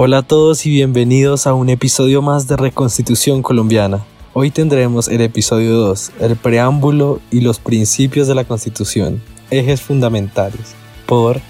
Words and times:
Hola 0.00 0.18
a 0.18 0.22
todos 0.22 0.64
y 0.64 0.70
bienvenidos 0.70 1.48
a 1.48 1.54
un 1.54 1.70
episodio 1.70 2.22
más 2.22 2.46
de 2.46 2.56
Reconstitución 2.56 3.42
Colombiana. 3.42 4.04
Hoy 4.32 4.52
tendremos 4.52 5.08
el 5.08 5.20
episodio 5.22 5.72
2, 5.72 6.12
el 6.20 6.36
preámbulo 6.36 7.20
y 7.32 7.40
los 7.40 7.58
principios 7.58 8.28
de 8.28 8.36
la 8.36 8.44
Constitución, 8.44 9.20
ejes 9.50 9.80
fundamentales, 9.82 10.76
por 11.04 11.40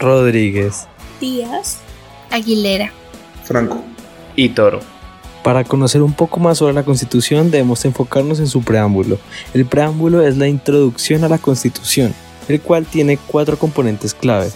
Rodríguez, 0.00 0.88
Díaz, 1.20 1.78
Aguilera, 2.32 2.90
Franco 3.44 3.80
y 4.34 4.48
Toro. 4.48 4.80
Para 5.44 5.62
conocer 5.62 6.02
un 6.02 6.14
poco 6.14 6.40
más 6.40 6.58
sobre 6.58 6.74
la 6.74 6.82
Constitución 6.82 7.52
debemos 7.52 7.84
enfocarnos 7.84 8.40
en 8.40 8.48
su 8.48 8.62
preámbulo. 8.62 9.18
El 9.54 9.66
preámbulo 9.66 10.26
es 10.26 10.36
la 10.36 10.48
introducción 10.48 11.22
a 11.22 11.28
la 11.28 11.38
Constitución, 11.38 12.12
el 12.48 12.60
cual 12.60 12.86
tiene 12.86 13.18
cuatro 13.18 13.56
componentes 13.56 14.14
clave, 14.14 14.50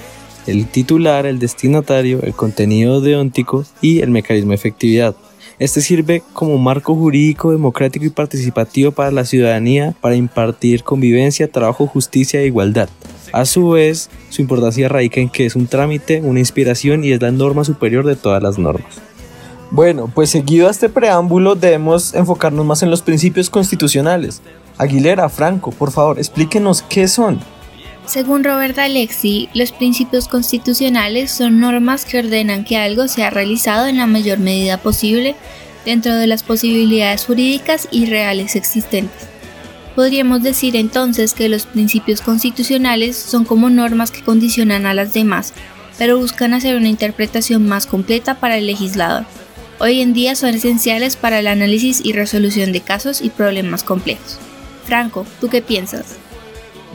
el 0.49 0.67
titular, 0.67 1.27
el 1.27 1.39
destinatario, 1.39 2.23
el 2.23 2.33
contenido 2.33 3.01
deóntico 3.01 3.64
y 3.83 4.01
el 4.01 4.11
mecanismo 4.11 4.50
de 4.50 4.57
efectividad. 4.57 5.14
Este 5.59 5.81
sirve 5.81 6.22
como 6.32 6.57
marco 6.57 6.95
jurídico, 6.95 7.50
democrático 7.50 8.05
y 8.05 8.11
participativo 8.11 8.93
para 8.93 9.11
la 9.11 9.25
ciudadanía 9.25 9.95
para 10.00 10.14
impartir 10.14 10.85
convivencia, 10.85 11.50
trabajo, 11.50 11.86
justicia 11.86 12.41
e 12.41 12.46
igualdad. 12.46 12.89
A 13.32 13.45
su 13.45 13.71
vez, 13.71 14.08
su 14.31 14.41
importancia 14.41 14.89
radica 14.89 15.21
en 15.21 15.29
que 15.29 15.45
es 15.45 15.57
un 15.57 15.67
trámite, 15.67 16.22
una 16.22 16.39
inspiración 16.39 17.05
y 17.05 17.13
es 17.13 17.21
la 17.21 17.30
norma 17.30 17.64
superior 17.64 18.07
de 18.07 18.17
todas 18.17 18.43
las 18.43 18.58
normas. 18.58 19.03
Bueno, 19.71 20.11
pues 20.14 20.30
seguido 20.30 20.69
a 20.69 20.71
este 20.71 20.89
preámbulo 20.89 21.55
debemos 21.55 22.14
enfocarnos 22.14 22.64
más 22.64 22.83
en 22.83 22.91
los 22.91 23.03
principios 23.03 23.50
constitucionales. 23.50 24.41
Aguilera, 24.79 25.29
Franco, 25.29 25.72
por 25.72 25.91
favor, 25.91 26.19
explíquenos 26.19 26.83
qué 26.83 27.07
son. 27.07 27.41
Según 28.08 28.43
Robert 28.43 28.79
Alexi, 28.79 29.50
los 29.53 29.71
principios 29.71 30.29
constitucionales 30.29 31.30
son 31.30 31.61
normas 31.61 32.06
que 32.06 32.19
ordenan 32.19 32.64
que 32.64 32.78
algo 32.78 33.06
sea 33.06 33.28
realizado 33.28 33.86
en 33.86 33.98
la 33.98 34.06
mayor 34.06 34.39
medida 34.39 34.78
posible 34.78 35.36
dentro 35.84 36.14
de 36.14 36.27
las 36.27 36.42
posibilidades 36.42 37.27
jurídicas 37.27 37.86
y 37.91 38.06
reales 38.06 38.56
existentes. 38.56 39.28
Podríamos 39.94 40.42
decir 40.42 40.74
entonces 40.74 41.34
que 41.34 41.50
los 41.50 41.66
principios 41.66 42.22
constitucionales 42.22 43.14
son 43.14 43.44
como 43.44 43.68
normas 43.68 44.11
que 44.11 44.22
condicionan 44.22 44.86
a 44.86 44.94
las 44.94 45.12
demás, 45.12 45.52
pero 45.98 46.16
buscan 46.16 46.55
hacer 46.55 46.77
una 46.77 46.88
interpretación 46.88 47.68
más 47.68 47.84
completa 47.84 48.40
para 48.40 48.56
el 48.56 48.66
legislador. 48.66 49.27
Hoy 49.80 50.00
en 50.00 50.14
día 50.14 50.34
son 50.34 50.55
esenciales 50.55 51.16
para 51.16 51.40
el 51.40 51.46
análisis 51.46 52.00
y 52.02 52.14
resolución 52.14 52.72
de 52.72 52.80
casos 52.80 53.20
y 53.20 53.28
problemas 53.28 53.83
complejos. 53.83 54.38
Franco, 54.86 55.27
¿tú 55.42 55.50
qué 55.50 55.61
piensas? 55.61 56.16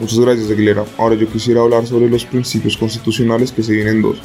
Muchas 0.00 0.18
gracias, 0.18 0.50
Aguilera. 0.50 0.84
Ahora 0.98 1.14
yo 1.14 1.28
quisiera 1.28 1.60
hablar 1.60 1.86
sobre 1.86 2.08
los 2.08 2.24
principios 2.24 2.76
constitucionales 2.76 3.52
que 3.52 3.62
se 3.62 3.72
dividen 3.72 3.96
en 3.96 4.02
dos. 4.02 4.18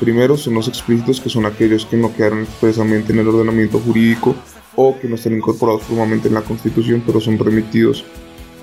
Primero 0.00 0.36
son 0.38 0.54
los 0.54 0.66
explícitos, 0.66 1.20
que 1.20 1.28
son 1.28 1.44
aquellos 1.44 1.84
que 1.84 1.98
no 1.98 2.14
quedaron 2.14 2.40
expresamente 2.40 3.12
en 3.12 3.18
el 3.18 3.28
ordenamiento 3.28 3.78
jurídico 3.78 4.34
o 4.76 4.98
que 4.98 5.08
no 5.08 5.16
están 5.16 5.34
incorporados 5.34 5.82
formalmente 5.82 6.28
en 6.28 6.34
la 6.34 6.40
Constitución, 6.40 7.02
pero 7.04 7.20
son 7.20 7.38
remitidos 7.38 8.04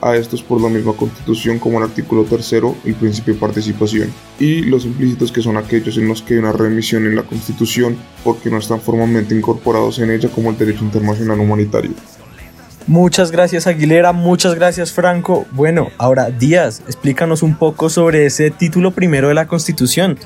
a 0.02 0.16
estos 0.16 0.42
por 0.42 0.60
la 0.60 0.70
misma 0.70 0.94
Constitución 0.94 1.60
como 1.60 1.78
el 1.78 1.84
artículo 1.84 2.24
tercero, 2.24 2.76
el 2.86 2.96
principio 2.96 3.36
de 3.36 3.40
participación. 3.40 4.12
Y 4.40 4.64
los 4.64 4.86
implícitos, 4.86 5.32
que 5.32 5.44
son 5.44 5.58
aquellos 5.58 5.98
en 5.98 6.08
los 6.08 6.24
que 6.24 6.34
hay 6.34 6.40
una 6.40 6.54
remisión 6.54 7.06
en 7.06 7.16
la 7.16 7.24
Constitución 7.24 7.96
porque 8.24 8.50
no 8.50 8.58
están 8.58 8.82
formalmente 8.82 9.36
incorporados 9.36 10.00
en 10.00 10.10
ella 10.10 10.30
como 10.30 10.50
el 10.50 10.58
derecho 10.58 10.84
internacional 10.84 11.40
humanitario. 11.40 11.92
Muchas 12.88 13.32
gracias 13.32 13.68
Aguilera, 13.68 14.14
muchas 14.14 14.56
gracias 14.56 14.94
Franco. 14.94 15.46
Bueno, 15.52 15.90
ahora 15.98 16.30
Díaz, 16.30 16.82
explícanos 16.88 17.44
un 17.44 17.58
poco 17.58 17.90
sobre 17.90 18.26
ese 18.26 18.50
título 18.50 18.92
primero 18.92 19.28
de 19.28 19.34
la 19.34 19.46
Constitución. 19.46 20.18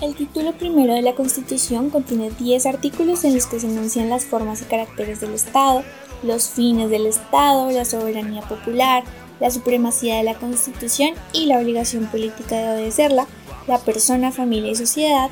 El 0.00 0.16
título 0.16 0.52
primero 0.54 0.94
de 0.94 1.02
la 1.02 1.14
Constitución 1.14 1.90
contiene 1.90 2.32
10 2.36 2.66
artículos 2.66 3.22
en 3.22 3.36
los 3.36 3.46
que 3.46 3.60
se 3.60 3.68
enuncian 3.68 4.08
las 4.08 4.24
formas 4.24 4.62
y 4.62 4.64
caracteres 4.64 5.20
del 5.20 5.32
Estado, 5.32 5.84
los 6.24 6.48
fines 6.48 6.90
del 6.90 7.06
Estado, 7.06 7.70
la 7.70 7.84
soberanía 7.84 8.42
popular, 8.42 9.04
la 9.38 9.52
supremacía 9.52 10.16
de 10.16 10.24
la 10.24 10.34
Constitución 10.34 11.10
y 11.32 11.46
la 11.46 11.60
obligación 11.60 12.06
política 12.06 12.56
de 12.56 12.70
obedecerla, 12.70 13.28
la 13.68 13.78
persona, 13.78 14.32
familia 14.32 14.72
y 14.72 14.74
sociedad, 14.74 15.30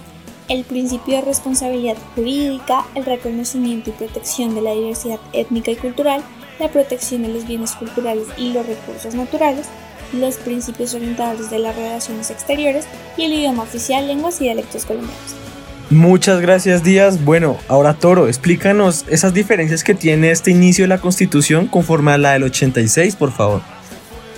el 0.49 0.63
principio 0.63 1.17
de 1.17 1.23
responsabilidad 1.23 1.97
jurídica, 2.15 2.85
el 2.95 3.05
reconocimiento 3.05 3.91
y 3.91 3.95
protección 3.95 4.55
de 4.55 4.63
la 4.63 4.73
diversidad 4.73 5.19
étnica 5.33 5.73
y 5.73 5.77
cultural, 5.77 6.23
la 6.61 6.69
protección 6.69 7.23
de 7.23 7.29
los 7.29 7.47
bienes 7.47 7.73
culturales 7.73 8.29
y 8.37 8.53
los 8.53 8.67
recursos 8.67 9.15
naturales, 9.15 9.67
los 10.13 10.37
principios 10.37 10.95
orientadores 10.95 11.51
de 11.51 11.59
las 11.59 11.75
relaciones 11.75 12.31
exteriores 12.31 12.85
y 13.17 13.25
el 13.25 13.33
idioma 13.33 13.63
oficial, 13.63 14.07
lenguas 14.07 14.41
y 14.41 14.45
dialectos 14.45 14.85
colombianos. 14.85 15.35
Muchas 15.91 16.41
gracias 16.41 16.85
Díaz. 16.85 17.25
Bueno, 17.25 17.57
ahora 17.67 17.95
Toro, 17.95 18.29
explícanos 18.29 19.05
esas 19.09 19.35
diferencias 19.35 19.83
que 19.83 19.95
tiene 19.95 20.31
este 20.31 20.53
inicio 20.53 20.85
de 20.85 20.89
la 20.89 20.99
Constitución 20.99 21.67
conforme 21.67 22.13
a 22.13 22.19
la 22.19 22.35
del 22.35 22.45
86, 22.45 23.17
por 23.17 23.33
favor. 23.33 23.63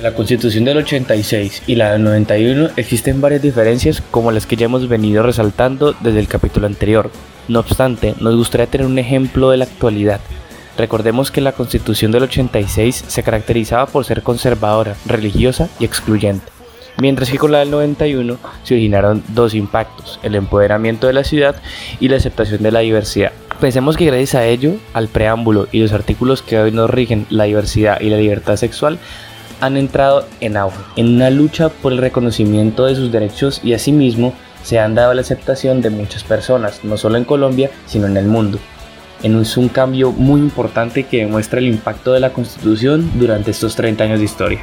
La 0.00 0.14
Constitución 0.14 0.64
del 0.64 0.78
86 0.78 1.64
y 1.66 1.74
la 1.74 1.92
del 1.92 2.04
91 2.04 2.70
existen 2.76 3.20
varias 3.20 3.42
diferencias 3.42 4.02
como 4.10 4.32
las 4.32 4.46
que 4.46 4.56
ya 4.56 4.64
hemos 4.64 4.88
venido 4.88 5.22
resaltando 5.22 5.94
desde 6.00 6.20
el 6.20 6.26
capítulo 6.26 6.66
anterior. 6.66 7.10
No 7.48 7.60
obstante, 7.60 8.14
nos 8.18 8.34
gustaría 8.34 8.66
tener 8.66 8.86
un 8.86 8.98
ejemplo 8.98 9.50
de 9.50 9.58
la 9.58 9.64
actualidad, 9.64 10.20
Recordemos 10.76 11.30
que 11.30 11.42
la 11.42 11.52
constitución 11.52 12.12
del 12.12 12.24
86 12.24 13.04
se 13.06 13.22
caracterizaba 13.22 13.86
por 13.86 14.04
ser 14.04 14.22
conservadora, 14.22 14.96
religiosa 15.04 15.68
y 15.78 15.84
excluyente, 15.84 16.46
mientras 16.98 17.30
que 17.30 17.38
con 17.38 17.52
la 17.52 17.58
del 17.58 17.70
91 17.70 18.38
se 18.64 18.74
originaron 18.74 19.22
dos 19.28 19.54
impactos, 19.54 20.18
el 20.22 20.34
empoderamiento 20.34 21.06
de 21.06 21.12
la 21.12 21.24
ciudad 21.24 21.56
y 22.00 22.08
la 22.08 22.16
aceptación 22.16 22.62
de 22.62 22.72
la 22.72 22.80
diversidad. 22.80 23.32
Pensemos 23.60 23.96
que 23.96 24.06
gracias 24.06 24.34
a 24.34 24.46
ello, 24.46 24.74
al 24.94 25.08
preámbulo 25.08 25.68
y 25.70 25.80
los 25.80 25.92
artículos 25.92 26.42
que 26.42 26.58
hoy 26.58 26.72
nos 26.72 26.90
rigen 26.90 27.26
la 27.28 27.44
diversidad 27.44 28.00
y 28.00 28.08
la 28.08 28.16
libertad 28.16 28.56
sexual, 28.56 28.98
han 29.60 29.76
entrado 29.76 30.26
en 30.40 30.56
auge, 30.56 30.82
en 30.96 31.14
una 31.14 31.30
lucha 31.30 31.68
por 31.68 31.92
el 31.92 31.98
reconocimiento 31.98 32.86
de 32.86 32.96
sus 32.96 33.12
derechos 33.12 33.60
y 33.62 33.74
asimismo 33.74 34.32
se 34.64 34.80
han 34.80 34.94
dado 34.94 35.12
la 35.14 35.20
aceptación 35.20 35.82
de 35.82 35.90
muchas 35.90 36.24
personas, 36.24 36.82
no 36.82 36.96
solo 36.96 37.18
en 37.18 37.24
Colombia, 37.24 37.70
sino 37.86 38.06
en 38.06 38.16
el 38.16 38.26
mundo 38.26 38.58
es 39.22 39.56
un 39.56 39.68
cambio 39.68 40.12
muy 40.12 40.40
importante 40.40 41.04
que 41.04 41.18
demuestra 41.18 41.60
el 41.60 41.68
impacto 41.68 42.12
de 42.12 42.20
la 42.20 42.32
Constitución 42.32 43.10
durante 43.14 43.52
estos 43.52 43.76
30 43.76 44.04
años 44.04 44.18
de 44.18 44.24
historia. 44.24 44.60